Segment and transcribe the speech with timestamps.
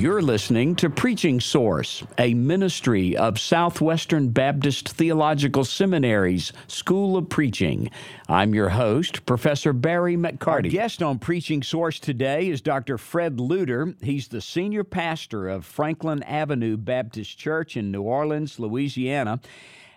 [0.00, 7.90] You're listening to Preaching Source, a ministry of Southwestern Baptist Theological Seminary's School of Preaching.
[8.26, 10.64] I'm your host, Professor Barry McCarty.
[10.64, 12.96] Our guest on Preaching Source today is Dr.
[12.96, 13.94] Fred Luter.
[14.02, 19.38] He's the senior pastor of Franklin Avenue Baptist Church in New Orleans, Louisiana.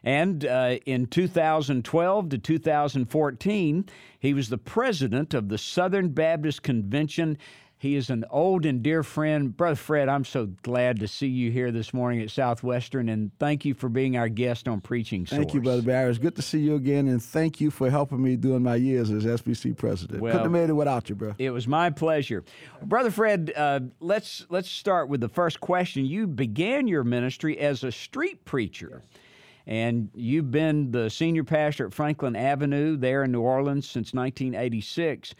[0.03, 3.85] And uh, in 2012 to 2014,
[4.19, 7.37] he was the president of the Southern Baptist Convention
[7.83, 9.55] he is an old and dear friend.
[9.55, 13.65] Brother Fred, I'm so glad to see you here this morning at Southwestern, and thank
[13.65, 15.37] you for being our guest on Preaching Source.
[15.37, 16.09] Thank you, Brother Barry.
[16.09, 19.11] It's good to see you again, and thank you for helping me during my years
[19.11, 20.21] as SBC president.
[20.21, 21.35] Well, Couldn't have made it without you, bro.
[21.37, 22.45] It was my pleasure.
[22.81, 26.05] Brother Fred, uh, let's, let's start with the first question.
[26.05, 29.03] You began your ministry as a street preacher.
[29.03, 29.19] Yes
[29.65, 35.33] and you've been the senior pastor at Franklin Avenue there in New Orleans since 1986.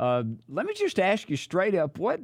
[0.00, 2.20] Uh, let me just ask you straight up what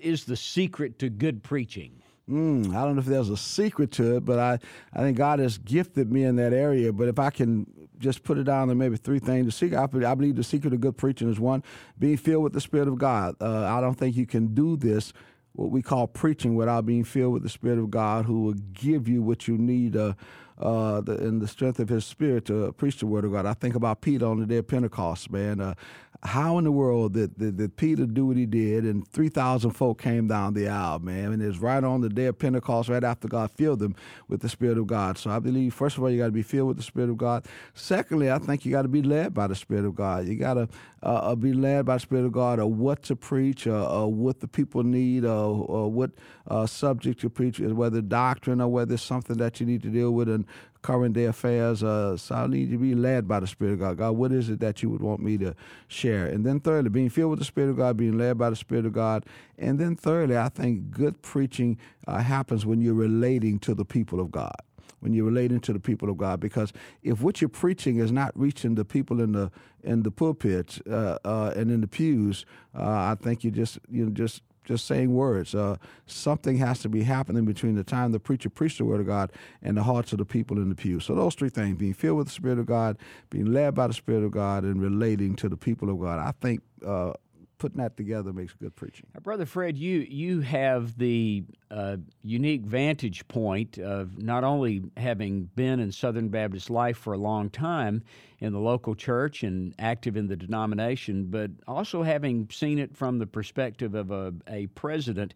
[0.00, 2.02] is the secret to good preaching?
[2.28, 4.58] Mm, I don't know if there's a secret to it, but I,
[4.92, 6.92] I think God has gifted me in that area.
[6.92, 7.64] But if I can
[8.00, 10.80] just put it down to maybe three things, the secret, I, believe the secret of
[10.80, 11.62] good preaching is one,
[11.96, 13.36] being filled with the Spirit of God.
[13.40, 15.12] Uh, I don't think you can do this,
[15.52, 19.06] what we call preaching, without being filled with the Spirit of God, who will give
[19.06, 19.96] you what you need.
[19.96, 20.14] Uh,
[20.58, 23.44] uh, the, in the strength of his spirit to preach the word of God.
[23.44, 25.60] I think about Peter on the day of Pentecost, man.
[25.60, 25.74] Uh,
[26.22, 28.84] how in the world did, did, did, Peter do what he did?
[28.84, 31.32] And 3,000 folk came down the aisle, man.
[31.32, 33.94] And it's right on the day of Pentecost, right after God filled them
[34.28, 35.18] with the Spirit of God.
[35.18, 37.18] So I believe, first of all, you got to be filled with the Spirit of
[37.18, 37.46] God.
[37.74, 40.26] Secondly, I think you got to be led by the Spirit of God.
[40.26, 40.68] You got to
[41.02, 44.12] uh, uh, be led by the Spirit of God or what to preach or, or
[44.12, 46.10] what the people need or, or what
[46.48, 50.12] uh, subject to preach, whether doctrine or whether it's something that you need to deal
[50.12, 50.28] with.
[50.28, 50.46] And
[50.86, 51.82] current day affairs.
[51.82, 53.96] Uh, so I need to be led by the Spirit of God.
[53.96, 55.54] God, what is it that you would want me to
[55.88, 56.26] share?
[56.26, 58.86] And then thirdly, being filled with the Spirit of God, being led by the Spirit
[58.86, 59.26] of God.
[59.58, 61.76] And then thirdly, I think good preaching
[62.06, 64.54] uh, happens when you're relating to the people of God
[65.00, 66.40] when you're relating to the people of God.
[66.40, 66.72] Because
[67.02, 69.50] if what you're preaching is not reaching the people in the
[69.84, 74.06] in the pulpits uh, uh, and in the pews, uh, I think you just you
[74.06, 75.54] know just just saying words.
[75.54, 79.06] Uh, something has to be happening between the time the preacher preached the word of
[79.06, 79.32] God
[79.62, 81.00] and the hearts of the people in the pew.
[81.00, 82.98] So those three things: being filled with the Spirit of God,
[83.30, 86.18] being led by the Spirit of God, and relating to the people of God.
[86.18, 87.14] I think uh,
[87.58, 89.06] putting that together makes good preaching.
[89.22, 95.80] Brother Fred, you you have the uh, unique vantage point of not only having been
[95.80, 98.02] in Southern Baptist life for a long time
[98.40, 103.18] in the local church and active in the denomination, but also having seen it from
[103.18, 105.34] the perspective of a, a president.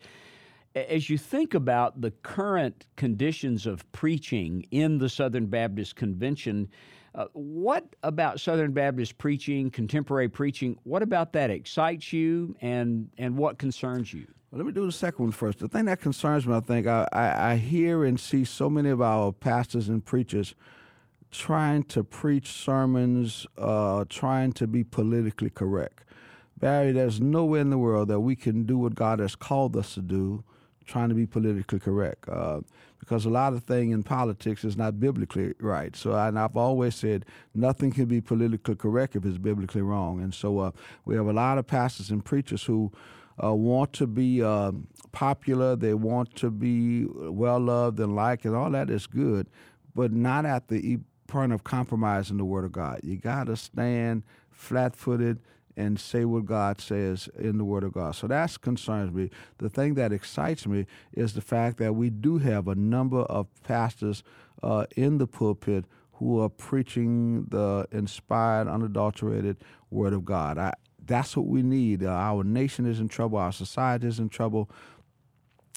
[0.74, 6.68] As you think about the current conditions of preaching in the Southern Baptist Convention,
[7.14, 10.78] uh, what about Southern Baptist preaching, contemporary preaching?
[10.84, 14.26] What about that excites you, and and what concerns you?
[14.50, 15.58] Well, let me do the second one first.
[15.58, 18.90] The thing that concerns me, I think, I, I, I hear and see so many
[18.90, 20.54] of our pastors and preachers
[21.30, 26.04] trying to preach sermons, uh, trying to be politically correct.
[26.58, 29.94] Barry, there's nowhere in the world that we can do what God has called us
[29.94, 30.44] to do
[30.90, 32.60] trying to be politically correct uh,
[32.98, 35.94] because a lot of thing in politics is not biblically right.
[35.96, 37.24] So I, and I've always said
[37.54, 40.20] nothing can be politically correct if it's biblically wrong.
[40.20, 40.70] And so uh,
[41.04, 42.92] we have a lot of pastors and preachers who
[43.42, 44.72] uh, want to be uh,
[45.12, 45.76] popular.
[45.76, 49.48] They want to be well loved and liked, and all that is good,
[49.94, 53.00] but not at the point of compromising the Word of God.
[53.04, 55.38] You got to stand flat footed
[55.76, 58.14] and say what God says in the Word of God.
[58.14, 59.30] So that concerns me.
[59.58, 63.48] The thing that excites me is the fact that we do have a number of
[63.62, 64.22] pastors
[64.62, 69.56] uh, in the pulpit who are preaching the inspired, unadulterated
[69.90, 70.58] Word of God.
[70.58, 72.04] I, that's what we need.
[72.04, 73.38] Uh, our nation is in trouble.
[73.38, 74.70] Our society is in trouble.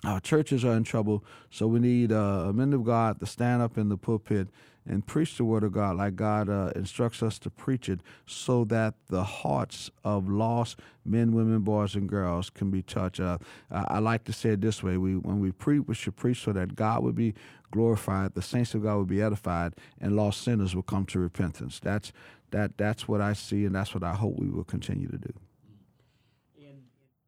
[0.03, 1.23] Our churches are in trouble.
[1.49, 4.49] So we need uh, men of God to stand up in the pulpit
[4.87, 8.63] and preach the word of God like God uh, instructs us to preach it so
[8.65, 13.19] that the hearts of lost men, women, boys, and girls can be touched.
[13.19, 13.37] Uh,
[13.71, 16.53] I like to say it this way we, when we preach, we should preach so
[16.53, 17.33] that God would be
[17.71, 21.79] glorified, the saints of God would be edified, and lost sinners will come to repentance.
[21.79, 22.11] That's,
[22.51, 25.33] that, that's what I see, and that's what I hope we will continue to do.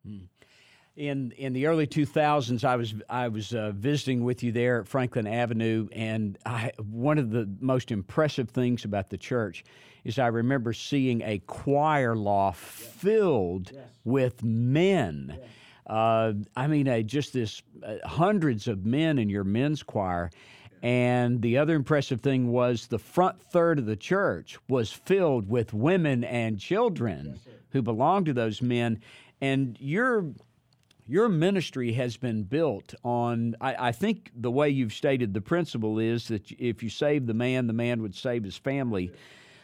[0.05, 0.25] Hmm
[0.95, 4.87] in in the early 2000s i was i was uh, visiting with you there at
[4.87, 9.65] franklin avenue and I, one of the most impressive things about the church
[10.03, 13.83] is i remember seeing a choir loft filled yes.
[14.05, 15.37] with men.
[15.37, 15.49] Yes.
[15.87, 20.31] uh, i mean uh, just this uh, hundreds of men in your men's choir.
[20.83, 25.73] And the other impressive thing was the front third of the church was filled with
[25.73, 28.99] women and children yes, who belonged to those men.
[29.41, 30.25] And you're
[31.07, 35.99] your ministry has been built on, I, I, think the way you've stated the principle
[35.99, 39.11] is that if you save the man, the man would save his family.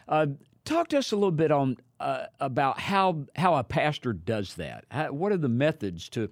[0.08, 0.26] Uh,
[0.64, 4.84] talk to us a little bit on uh, about how how a pastor does that.
[4.90, 6.30] How, what are the methods to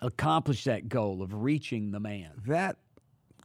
[0.00, 2.30] accomplish that goal of reaching the man?
[2.46, 2.76] That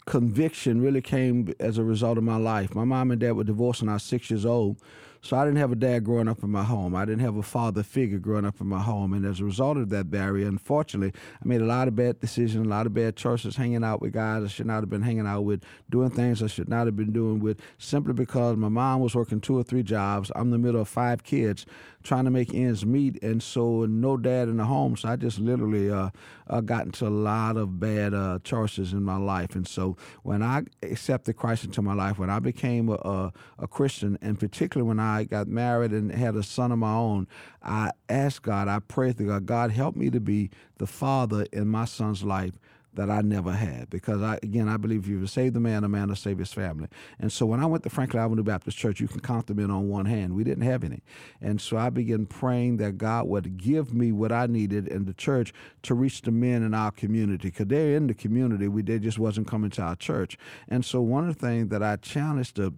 [0.05, 2.75] conviction really came as a result of my life.
[2.75, 4.77] My mom and dad were divorced when I was six years old.
[5.23, 6.95] So I didn't have a dad growing up in my home.
[6.95, 9.13] I didn't have a father figure growing up in my home.
[9.13, 12.65] And as a result of that barrier, unfortunately, I made a lot of bad decisions,
[12.65, 15.27] a lot of bad choices, hanging out with guys I should not have been hanging
[15.27, 19.01] out with, doing things I should not have been doing with, simply because my mom
[19.01, 20.31] was working two or three jobs.
[20.35, 21.67] I'm in the middle of five kids
[22.03, 24.97] trying to make ends meet, and so no dad in the home.
[24.97, 26.09] So I just literally uh,
[26.49, 29.55] uh, got into a lot of bad uh, choices in my life.
[29.55, 33.67] And so when I accepted Christ into my life, when I became a, a, a
[33.67, 37.27] Christian, and particularly when I I got married and had a son of my own,
[37.61, 41.67] I asked God, I prayed to God, God, help me to be the father in
[41.67, 42.53] my son's life
[42.93, 43.89] that I never had.
[43.89, 46.51] Because I again I believe if you save the man, a man will save his
[46.51, 46.87] family.
[47.19, 49.71] And so when I went to Franklin Avenue Baptist Church, you can count them in
[49.71, 50.35] on one hand.
[50.35, 51.01] We didn't have any.
[51.39, 55.13] And so I began praying that God would give me what I needed in the
[55.13, 55.53] church
[55.83, 57.49] to reach the men in our community.
[57.49, 60.37] Because they're in the community, we they just wasn't coming to our church.
[60.67, 62.73] And so one of the things that I challenged the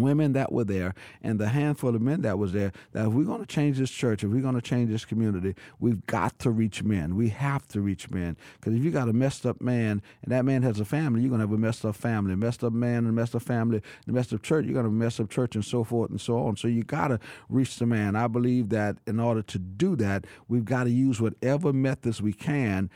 [0.00, 3.24] women that were there and the handful of men that was there that if we're
[3.24, 6.50] going to change this church if we're going to change this community we've got to
[6.50, 7.16] reach men.
[7.16, 8.36] We have to reach men.
[8.58, 11.30] Because if you got a messed up man and that man has a family you're
[11.30, 12.34] going to have a messed up family.
[12.34, 14.74] A messed up man and a messed up family and a messed up church you're
[14.74, 16.56] going to have a messed up church and so forth and so on.
[16.56, 18.16] So you got to reach the man.
[18.16, 22.32] I believe that in order to do that we've got to use whatever methods we
[22.32, 22.90] can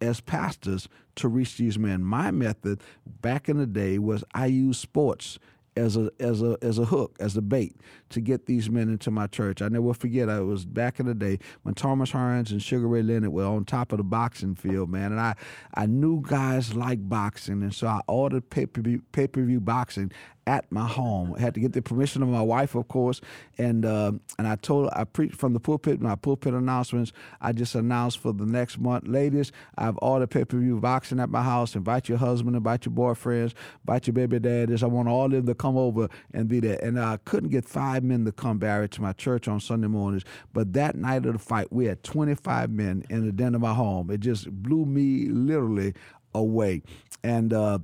[0.00, 2.02] as pastors to reach these men.
[2.02, 5.38] My method back in the day was I used sports
[5.76, 7.76] as a as a as a hook, as a bait
[8.10, 9.62] to get these men into my church.
[9.62, 10.28] I never forget.
[10.28, 13.64] I was back in the day when Thomas Hearns and Sugar Ray Leonard were on
[13.64, 15.12] top of the boxing field, man.
[15.12, 15.34] And I
[15.74, 20.12] I knew guys like boxing, and so I ordered pay per view boxing
[20.46, 21.34] at my home.
[21.36, 23.20] I had to get the permission of my wife, of course,
[23.58, 26.00] and uh, and I told I preached from the pulpit.
[26.00, 27.12] My pulpit announcements.
[27.40, 29.52] I just announced for the next month, ladies.
[29.76, 31.74] I've ordered pay per view boxing at my house.
[31.74, 33.54] Invite your husband, invite your boyfriends,
[33.86, 34.82] invite your baby daddies.
[34.82, 36.78] I want all of them to come over and be there.
[36.82, 40.24] And I couldn't get five men to come, Barry, to my church on Sunday mornings.
[40.52, 43.74] But that night of the fight, we had 25 men in the den of my
[43.74, 44.10] home.
[44.10, 45.94] It just blew me literally
[46.34, 46.82] away.
[47.24, 47.80] And uh,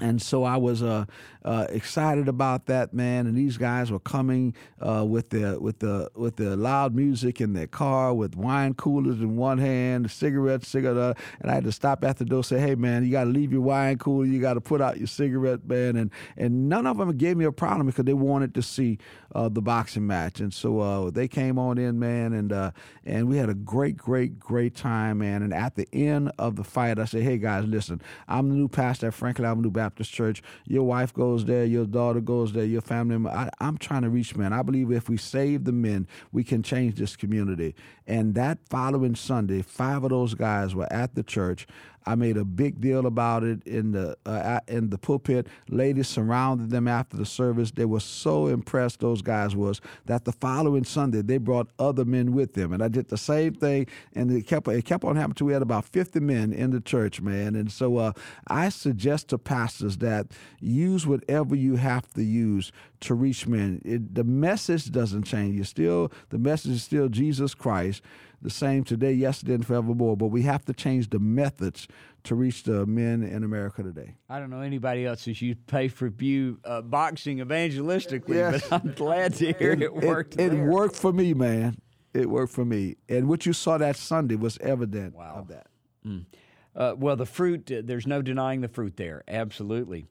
[0.00, 1.06] and so I was uh,
[1.46, 3.26] uh, excited about that, man.
[3.26, 7.52] And these guys were coming uh, with the with the with the loud music in
[7.52, 12.04] their car, with wine coolers in one hand, cigarettes, cigarette, and I had to stop
[12.04, 14.24] at the door, say, "Hey, man, you got to leave your wine cooler.
[14.24, 17.44] You got to put out your cigarette, man." And and none of them gave me
[17.44, 18.98] a problem because they wanted to see
[19.32, 22.72] uh, the boxing match, and so uh, they came on in, man, and uh,
[23.04, 25.42] and we had a great, great, great time, man.
[25.42, 28.68] And at the end of the fight, I said, "Hey, guys, listen, I'm the new
[28.68, 30.42] pastor at Franklin Avenue Baptist Church.
[30.66, 33.28] Your wife goes there, your daughter goes there, your family.
[33.30, 34.52] I, I'm trying to reach men.
[34.52, 37.74] I believe if we save the men, we can change this community."
[38.06, 41.66] And that following Sunday, five of those guys were at the church.
[42.06, 45.48] I made a big deal about it in the uh, in the pulpit.
[45.68, 47.72] Ladies surrounded them after the service.
[47.72, 49.00] They were so impressed.
[49.00, 52.88] Those guys was that the following Sunday they brought other men with them, and I
[52.88, 53.86] did the same thing.
[54.14, 55.46] And it kept it kept on happening.
[55.46, 57.56] We had about fifty men in the church, man.
[57.56, 58.12] And so uh,
[58.46, 60.28] I suggest to pastors that
[60.60, 62.70] use whatever you have to use
[63.00, 63.82] to reach men.
[63.84, 65.56] It, the message doesn't change.
[65.56, 68.02] You still the message is still Jesus Christ
[68.46, 70.16] the same today, yesterday, and forevermore.
[70.16, 71.88] But we have to change the methods
[72.22, 74.14] to reach the men in America today.
[74.28, 78.68] I don't know anybody else as you pay for view uh, boxing evangelistically, yes.
[78.68, 80.38] but I'm glad to hear it, it worked.
[80.38, 81.78] It, it worked for me, man.
[82.14, 85.34] It worked for me, and what you saw that Sunday was evident wow.
[85.34, 85.66] of that.
[86.06, 86.26] Mm.
[86.74, 89.24] Uh, well, the fruit, uh, there's no denying the fruit there.
[89.26, 90.06] Absolutely.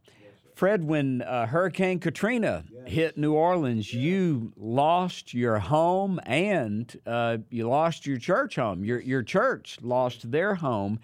[0.56, 2.84] Fred, when uh, Hurricane Katrina yes.
[2.88, 4.02] hit New Orleans, yes.
[4.02, 8.86] you lost your home and uh, you lost your church home.
[8.86, 11.00] Your your church lost their home.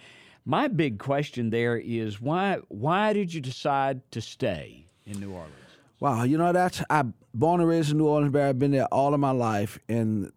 [0.46, 5.54] My big question there is why why did you decide to stay in New Orleans?
[6.00, 7.04] Wow, you know that's I
[7.34, 10.32] born and raised in New Orleans, but I've been there all of my life, and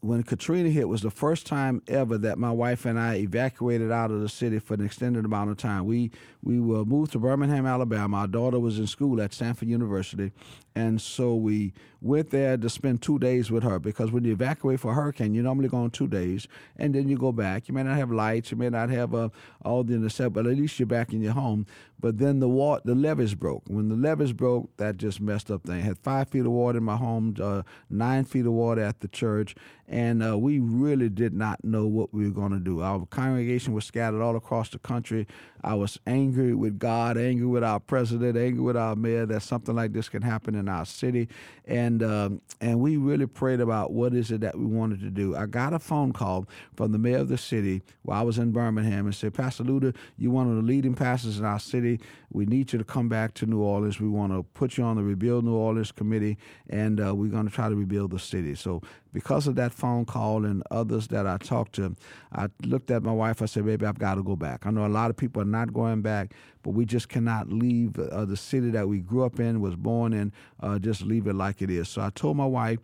[0.00, 4.10] when Katrina hit was the first time ever that my wife and I evacuated out
[4.10, 5.84] of the city for an extended amount of time.
[5.84, 6.10] We
[6.46, 8.18] we were moved to Birmingham, Alabama.
[8.18, 10.30] Our daughter was in school at Stanford University,
[10.76, 14.78] and so we went there to spend two days with her because when you evacuate
[14.78, 17.66] for a hurricane, you normally go on two days and then you go back.
[17.66, 19.30] You may not have lights, you may not have uh,
[19.64, 21.66] all the stuff, but at least you're back in your home.
[21.98, 23.62] But then the water, the levees broke.
[23.68, 25.82] When the levees broke, that just messed up things.
[25.82, 29.08] Had five feet of water in my home, uh, nine feet of water at the
[29.08, 29.54] church,
[29.88, 32.82] and uh, we really did not know what we were going to do.
[32.82, 35.26] Our congregation was scattered all across the country.
[35.64, 39.74] I was angry with God, angry with our president, angry with our mayor that something
[39.74, 41.28] like this can happen in our city,
[41.64, 45.36] and um, and we really prayed about what is it that we wanted to do.
[45.36, 48.52] I got a phone call from the mayor of the city while I was in
[48.52, 52.00] Birmingham and said, Pastor Luter, you're one of the leading pastors in our city.
[52.30, 54.00] We need you to come back to New Orleans.
[54.00, 56.38] We want to put you on the Rebuild New Orleans committee,
[56.68, 58.54] and uh, we're going to try to rebuild the city.
[58.54, 58.82] So
[59.16, 61.96] because of that phone call and others that I talked to,
[62.32, 63.40] I looked at my wife.
[63.40, 65.46] I said, "Baby, I've got to go back." I know a lot of people are
[65.46, 69.40] not going back, but we just cannot leave uh, the city that we grew up
[69.40, 71.88] in, was born in, uh, just leave it like it is.
[71.88, 72.78] So I told my wife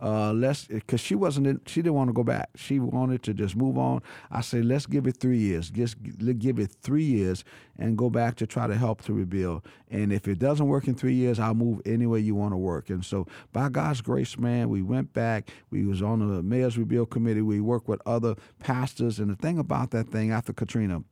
[0.00, 2.50] uh, let's because she wasn't in, she didn't want to go back.
[2.56, 4.02] She wanted to just move on.
[4.30, 5.70] I say let's give it three years.
[5.70, 5.96] Just
[6.38, 7.44] give it three years
[7.78, 9.62] and go back to try to help to rebuild.
[9.90, 12.56] And if it doesn't work in three years, I'll move any way you want to
[12.56, 12.90] work.
[12.90, 15.50] And so by God's grace, man, we went back.
[15.70, 17.42] We was on the mayor's rebuild committee.
[17.42, 19.18] We worked with other pastors.
[19.20, 21.04] And the thing about that thing after Katrina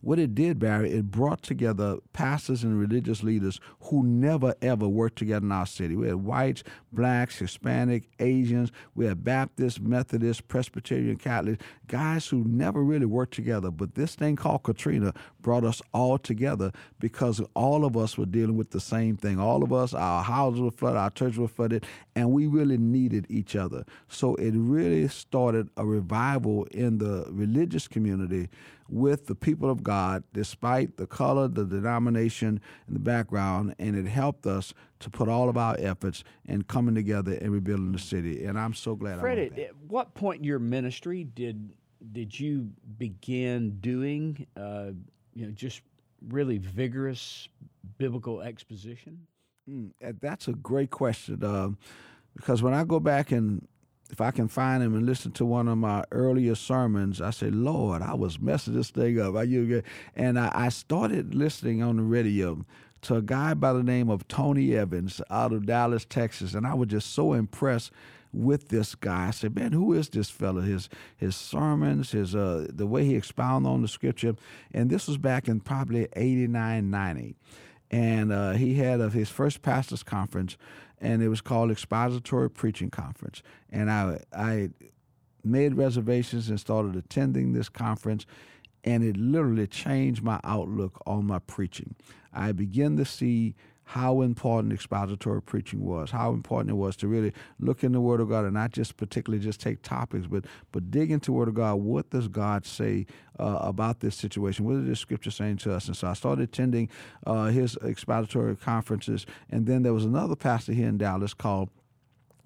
[0.00, 5.16] what it did, Barry, it brought together pastors and religious leaders who never ever worked
[5.16, 5.96] together in our city.
[5.96, 8.70] We had whites, blacks, Hispanic, Asians.
[8.94, 13.70] We had Baptists, Methodists, Presbyterian, Catholics, guys who never really worked together.
[13.70, 18.56] But this thing called Katrina brought us all together because all of us were dealing
[18.56, 19.38] with the same thing.
[19.38, 23.26] All of us, our houses were flooded, our churches were flooded, and we really needed
[23.28, 23.84] each other.
[24.08, 28.48] So it really started a revival in the religious community
[28.88, 34.08] with the people of God, despite the color, the denomination, and the background, and it
[34.08, 38.44] helped us to put all of our efforts in coming together and rebuilding the city.
[38.44, 39.20] And I'm so glad.
[39.20, 41.74] Fred, at what point in your ministry did
[42.12, 44.90] did you begin doing, uh,
[45.32, 45.80] you know, just
[46.28, 47.48] really vigorous
[47.98, 49.26] biblical exposition?
[49.68, 51.42] Mm, that's a great question.
[51.42, 51.70] Uh,
[52.36, 53.66] because when I go back and
[54.10, 57.50] if I can find him and listen to one of my earlier sermons, I say,
[57.50, 59.34] Lord, I was messing this thing up.
[60.14, 62.64] And I started listening on the radio
[63.02, 66.74] to a guy by the name of Tony Evans out of Dallas, Texas, and I
[66.74, 67.92] was just so impressed
[68.32, 69.28] with this guy.
[69.28, 70.62] I said, "Man, who is this fella?
[70.62, 74.36] His his sermons, his uh, the way he expounded on the scripture."
[74.72, 77.36] And this was back in probably 89, 90.
[77.90, 80.56] and uh, he had a, his first pastors conference
[81.04, 83.42] and it was called Expository Preaching Conference.
[83.70, 84.70] And I I
[85.44, 88.24] made reservations and started attending this conference,
[88.82, 91.94] and it literally changed my outlook on my preaching.
[92.32, 93.54] I began to see
[93.84, 98.20] how important expository preaching was, how important it was to really look in the Word
[98.20, 101.48] of God and not just particularly just take topics, but but dig into the Word
[101.48, 101.74] of God.
[101.76, 103.06] What does God say
[103.38, 104.64] uh, about this situation?
[104.64, 105.86] What is the Scripture saying to us?
[105.86, 106.88] And so I started attending
[107.26, 111.68] uh, his expository conferences, and then there was another pastor here in Dallas called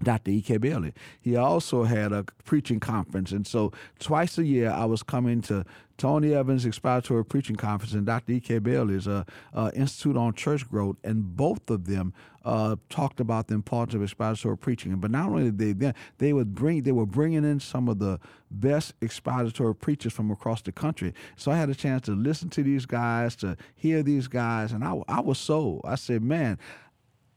[0.03, 0.31] Dr.
[0.31, 0.59] E.K.
[0.59, 0.93] Bailey.
[1.21, 3.33] He also had a preaching conference.
[3.33, 5.65] And so twice a year I was coming to
[5.97, 8.33] Tony Evans Expository Preaching Conference and Dr.
[8.33, 8.61] E.K.
[8.61, 10.97] Bailey's uh, uh, Institute on Church Growth.
[11.03, 12.15] And both of them
[12.45, 14.95] uh, talked about the importance of expository preaching.
[14.97, 18.21] But not only did they, they would bring, they were bringing in some of the
[18.51, 21.13] best expository preachers from across the country.
[21.37, 24.73] So I had a chance to listen to these guys, to hear these guys.
[24.73, 25.81] And I, I was sold.
[25.85, 26.59] I said, man,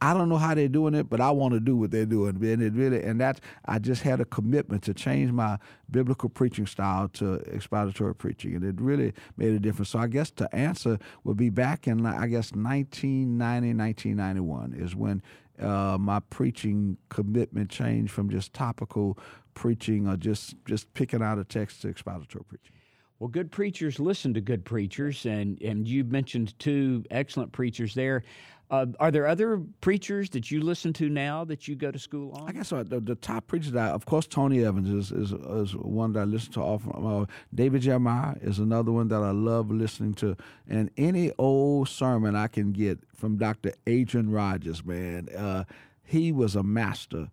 [0.03, 2.43] I don't know how they're doing it, but I want to do what they're doing.
[2.43, 5.59] And it really, and that's, I just had a commitment to change my
[5.91, 9.89] biblical preaching style to expository preaching, and it really made a difference.
[9.89, 15.21] So I guess to answer would be back in, I guess, 1990, 1991 is when
[15.61, 19.19] uh, my preaching commitment changed from just topical
[19.53, 22.73] preaching or just just picking out a text to expository preaching.
[23.19, 28.23] Well, good preachers listen to good preachers, and and you mentioned two excellent preachers there.
[28.71, 32.31] Uh, are there other preachers that you listen to now that you go to school
[32.31, 32.47] on?
[32.47, 35.75] I guess uh, the, the, top preachers, that, of course, Tony Evans is, is, is
[35.75, 36.91] one that I listen to often.
[37.05, 40.37] Uh, David Jeremiah is another one that I love listening to.
[40.69, 43.73] And any old sermon I can get from Dr.
[43.87, 45.65] Adrian Rogers, man, uh,
[46.05, 47.29] he was a master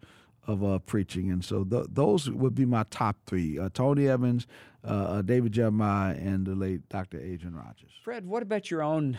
[0.48, 1.30] of uh, preaching.
[1.30, 4.48] And so th- those would be my top three uh, Tony Evans,
[4.82, 7.20] uh, David Jeremiah, and the late Dr.
[7.20, 7.92] Adrian Rogers.
[8.02, 9.16] Fred, what about your own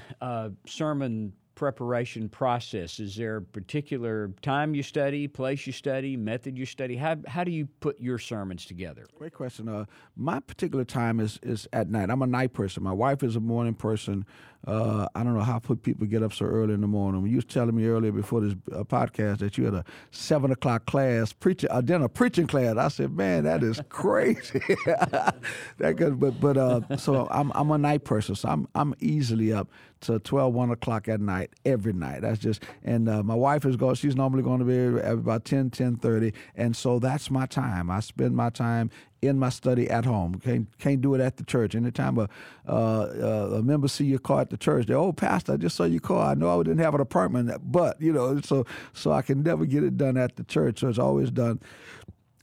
[0.65, 3.01] sermon preparation process?
[3.01, 6.95] Is there a particular time you study, place you study, method you study?
[6.95, 9.05] How, how do you put your sermons together?
[9.17, 9.67] Great question.
[9.67, 9.83] Uh,
[10.15, 12.09] my particular time is, is at night.
[12.09, 12.81] I'm a night person.
[12.81, 14.25] My wife is a morning person.
[14.67, 17.25] Uh, I don't know how people get up so early in the morning.
[17.27, 20.85] You was telling me earlier before this uh, podcast that you had a seven o'clock
[20.85, 22.77] class preaching, a dinner preaching class.
[22.77, 24.59] I said, man, that is crazy.
[24.85, 29.53] that good, but but uh, so I'm I'm a night person, so I'm I'm easily
[29.53, 29.69] up
[30.01, 32.21] to 12, 1 o'clock at night every night.
[32.21, 35.45] That's just, and uh, my wife is going, she's normally going to be at about
[35.45, 36.33] 10, 10 30.
[36.55, 37.89] And so that's my time.
[37.89, 38.89] I spend my time
[39.21, 40.35] in my study at home.
[40.35, 41.75] Can't, can't do it at the church.
[41.75, 42.29] Anytime a,
[42.67, 45.75] uh, uh, a member see your car at the church, they, oh, Pastor, I just
[45.75, 46.31] saw your car.
[46.31, 49.65] I know I didn't have an apartment, but, you know, so, so I can never
[49.65, 50.79] get it done at the church.
[50.79, 51.59] So it's always done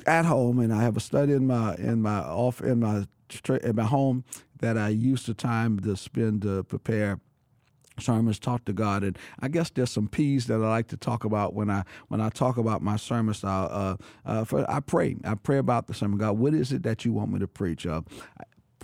[0.06, 0.58] at home.
[0.58, 3.06] And I have a study in my, in my off, in my,
[3.62, 4.24] in my home
[4.60, 7.20] that I use the time to spend to prepare
[7.98, 11.24] sermons talk to God, and I guess there's some P's that I like to talk
[11.24, 13.68] about when I when I talk about my sermon style.
[13.70, 16.18] Uh, uh, for, I pray, I pray about the sermon.
[16.18, 17.86] God, what is it that you want me to preach?
[17.86, 18.02] Uh,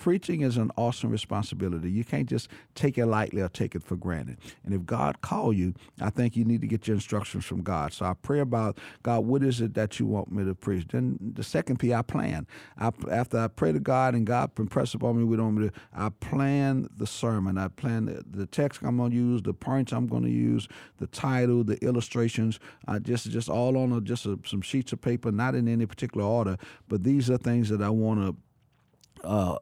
[0.03, 1.89] preaching is an awesome responsibility.
[1.89, 4.37] You can't just take it lightly or take it for granted.
[4.65, 7.93] And if God call you, I think you need to get your instructions from God.
[7.93, 10.89] So I pray about God, what is it that you want me to preach?
[10.89, 12.49] Then the second P, I plan.
[12.77, 15.69] I, after I pray to God and God impress upon me what I want me
[15.69, 17.57] to, I plan the sermon.
[17.57, 20.67] I plan the, the text I'm going to use, the points I'm going to use,
[20.99, 22.59] the title, the illustrations.
[22.89, 25.87] I just just all on a, just a, some sheets of paper, not in any
[25.87, 26.57] particular order,
[26.89, 28.37] but these are things that I want to
[29.25, 29.57] uh,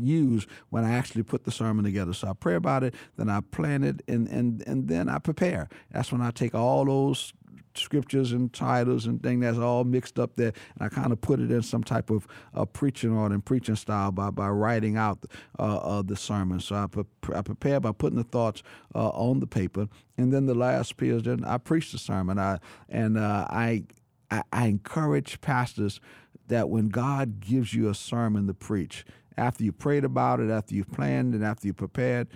[0.00, 2.12] use when I actually put the sermon together.
[2.12, 5.68] So I pray about it, then I plan it, and, and, and then I prepare.
[5.90, 7.32] That's when I take all those
[7.76, 11.40] scriptures and titles and things that's all mixed up there, and I kind of put
[11.40, 15.24] it in some type of uh, preaching order and preaching style by, by writing out
[15.58, 16.60] uh, uh, the sermon.
[16.60, 18.62] So I, pre- I prepare by putting the thoughts
[18.94, 22.38] uh, on the paper, and then the last piece, then I preach the sermon.
[22.38, 22.58] I
[22.88, 23.84] and uh, I,
[24.30, 26.00] I I encourage pastors
[26.48, 29.04] that when God gives you a sermon to preach,
[29.36, 32.28] after you prayed about it, after you've planned, and after you prepared,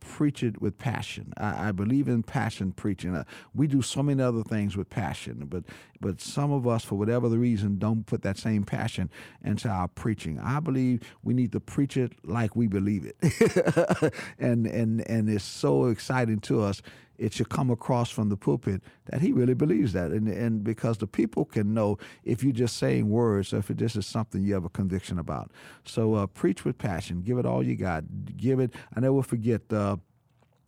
[0.00, 1.32] preach it with passion.
[1.38, 3.14] I, I believe in passion preaching.
[3.16, 5.64] Uh, we do so many other things with passion, but
[6.00, 9.10] but some of us, for whatever the reason, don't put that same passion
[9.44, 10.38] into our preaching.
[10.40, 15.44] I believe we need to preach it like we believe it, and and and it's
[15.44, 16.82] so exciting to us
[17.18, 20.10] it should come across from the pulpit that he really believes that.
[20.10, 23.96] And, and because the people can know if you're just saying words or if this
[23.96, 25.50] is something you have a conviction about.
[25.84, 27.22] So uh, preach with passion.
[27.22, 28.04] Give it all you got.
[28.36, 28.74] Give it.
[28.96, 29.72] I never forget.
[29.72, 29.96] Uh,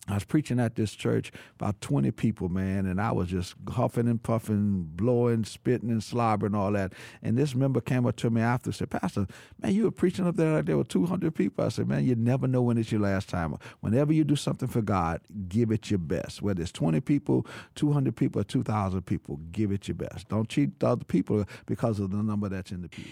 [0.07, 4.07] I was preaching at this church, about 20 people, man, and I was just huffing
[4.07, 6.93] and puffing, blowing, spitting and slobbering, all that.
[7.21, 9.27] And this member came up to me after and said, Pastor,
[9.61, 11.65] man, you were preaching up there like there were 200 people.
[11.65, 13.55] I said, man, you never know when it's your last time.
[13.81, 16.41] Whenever you do something for God, give it your best.
[16.41, 20.29] Whether it's 20 people, 200 people, or 2,000 people, give it your best.
[20.29, 23.03] Don't cheat other people because of the number that's in the pew.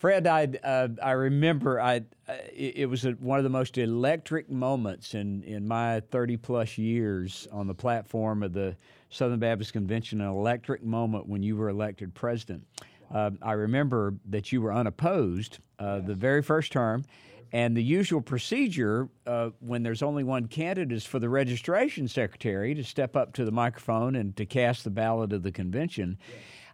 [0.00, 4.50] Fred, I uh, I remember I uh, it, was a, one of the most electric
[4.50, 8.74] moments in in my thirty plus years on the platform of the
[9.10, 10.22] Southern Baptist Convention.
[10.22, 12.66] An electric moment when you were elected president.
[13.14, 17.04] Uh, I remember that you were unopposed uh, the very first term,
[17.52, 22.74] and the usual procedure uh, when there's only one candidate is for the registration secretary
[22.74, 26.16] to step up to the microphone and to cast the ballot of the convention.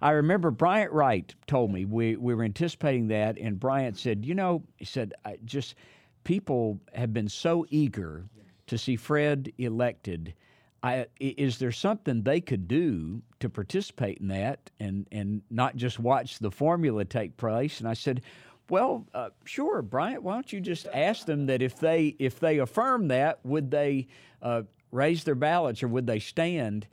[0.01, 4.35] I remember Bryant Wright told me we, we were anticipating that, and Bryant said, You
[4.35, 5.75] know, he said, I just
[6.25, 8.27] people have been so eager
[8.67, 10.35] to see Fred elected.
[10.83, 15.99] I, is there something they could do to participate in that and, and not just
[15.99, 17.81] watch the formula take place?
[17.81, 18.23] And I said,
[18.69, 20.23] well, uh, sure, Bryant.
[20.23, 24.09] Why don't you just ask them that if they if they affirm that, would they
[24.43, 26.87] uh, raise their ballots or would they stand?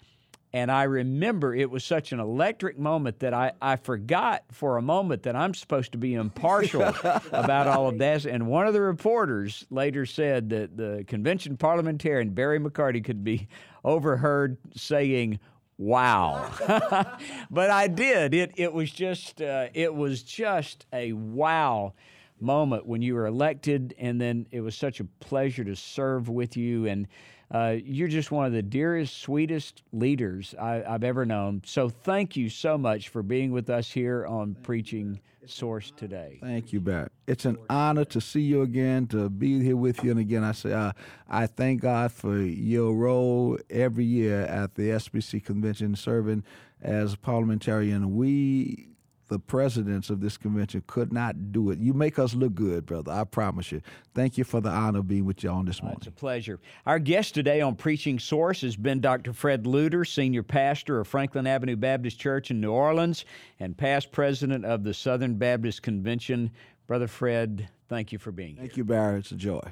[0.54, 4.84] And I remember it was such an electric moment that I, I forgot for a
[4.84, 6.84] moment that I'm supposed to be impartial
[7.32, 8.28] about all of this.
[8.28, 13.48] And one of the reporters later said that the convention parliamentarian, Barry McCarty, could be
[13.84, 15.39] overheard saying,
[15.80, 16.52] wow.
[17.50, 18.36] But i did.
[18.36, 21.94] It it was just uh, it was just a wow
[22.43, 26.56] moment when you were elected and then it was such a pleasure to serve with
[26.56, 27.08] you and
[27.53, 31.62] uh, you're just one of the dearest, sweetest leaders I, have ever known.
[31.65, 36.39] So thank you so much for being with us here on Preaching Source today.
[36.41, 37.10] Thank you, Barry.
[37.27, 40.12] It's an honor to see you again, to be here with you.
[40.12, 40.93] And again, I say uh,
[41.29, 46.43] I thank God for your role every year at the SBC convention, serving
[46.82, 48.15] as a parliamentarian.
[48.15, 48.92] We
[49.34, 51.80] the presidents of this convention could not do it.
[51.80, 53.12] You make us look good, brother.
[53.12, 53.82] I promise you.
[54.13, 55.98] Thank you for the honor of being with you on this morning.
[55.98, 56.60] it's a pleasure.
[56.86, 59.34] Our guest today on Preaching Source has been Dr.
[59.34, 63.26] Fred Luter, senior pastor of Franklin Avenue Baptist Church in New Orleans
[63.60, 66.52] and past president of the Southern Baptist Convention.
[66.86, 68.67] Brother Fred, thank you for being thank here.
[68.67, 69.17] Thank you, Barry.
[69.17, 69.63] It's a joy.